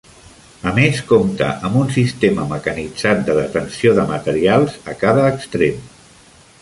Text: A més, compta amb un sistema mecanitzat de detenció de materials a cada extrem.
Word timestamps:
A 0.69 0.71
més, 0.77 1.01
compta 1.09 1.49
amb 1.67 1.77
un 1.81 1.91
sistema 1.97 2.47
mecanitzat 2.53 3.21
de 3.29 3.35
detenció 3.41 3.93
de 4.01 4.07
materials 4.13 4.81
a 4.95 4.97
cada 5.05 5.29
extrem. 5.35 5.85